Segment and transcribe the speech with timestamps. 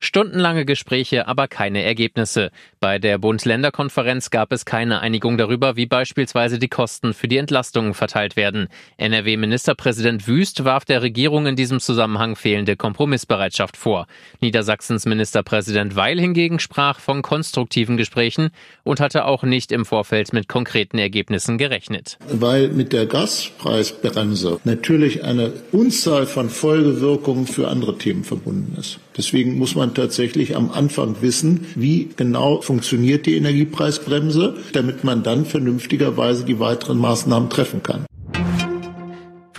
[0.00, 2.52] Stundenlange Gespräche, aber keine Ergebnisse.
[2.78, 7.94] Bei der Bund-Länder-Konferenz gab es keine Einigung darüber, wie beispielsweise die Kosten für die Entlastungen
[7.94, 8.68] verteilt werden.
[8.96, 14.06] NRW-Ministerpräsident Wüst warf der Regierung in diesem Zusammenhang fehlende Kompromissbereitschaft vor.
[14.40, 18.50] Niedersachsens Ministerpräsident Weil hingegen sprach von konstruktiven Gesprächen
[18.84, 22.18] und hatte auch nicht im Vorfeld mit konkreten Ergebnissen gerechnet.
[22.30, 29.00] Weil mit der Gaspreisbremse natürlich eine Unzahl von Folgewirkungen für andere Themen verbunden ist.
[29.16, 35.44] Deswegen muss man tatsächlich am Anfang wissen, wie genau funktioniert die Energiepreisbremse, damit man dann
[35.44, 38.06] vernünftigerweise die weiteren Maßnahmen treffen kann.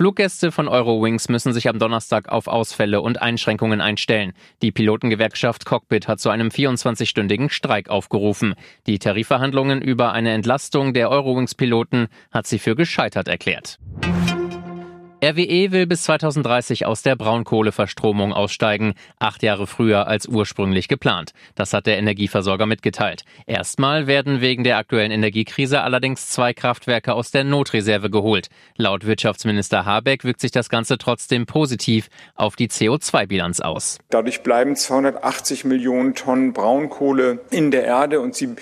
[0.00, 4.32] Fluggäste von Eurowings müssen sich am Donnerstag auf Ausfälle und Einschränkungen einstellen.
[4.62, 8.54] Die Pilotengewerkschaft Cockpit hat zu einem 24-stündigen Streik aufgerufen.
[8.86, 13.78] Die Tarifverhandlungen über eine Entlastung der Eurowings-Piloten hat sie für gescheitert erklärt.
[15.22, 21.32] RWE will bis 2030 aus der Braunkohleverstromung aussteigen, acht Jahre früher als ursprünglich geplant.
[21.54, 23.24] Das hat der Energieversorger mitgeteilt.
[23.46, 28.48] Erstmal werden wegen der aktuellen Energiekrise allerdings zwei Kraftwerke aus der Notreserve geholt.
[28.76, 33.98] Laut Wirtschaftsminister Habeck wirkt sich das Ganze trotzdem positiv auf die CO2-Bilanz aus.
[34.08, 38.56] Dadurch bleiben 280 Millionen Tonnen Braunkohle in der Erde und sie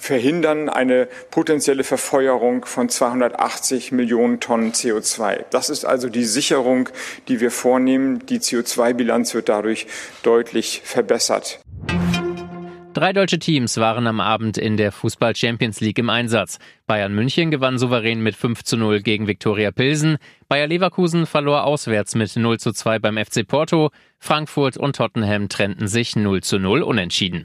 [0.00, 5.44] verhindern eine potenzielle Verfeuerung von 280 Millionen Tonnen CO2.
[5.50, 6.88] Das ist also die Sicherung,
[7.28, 8.24] die wir vornehmen.
[8.26, 9.86] Die CO2-Bilanz wird dadurch
[10.22, 11.60] deutlich verbessert.
[12.92, 16.58] Drei deutsche Teams waren am Abend in der Fußball Champions League im Einsatz.
[16.86, 20.16] Bayern München gewann souverän mit 5 zu 0 gegen Viktoria Pilsen.
[20.48, 23.90] Bayer Leverkusen verlor auswärts mit 0 zu 2 beim FC Porto.
[24.18, 27.44] Frankfurt und Tottenham trennten sich 0 zu 0 unentschieden.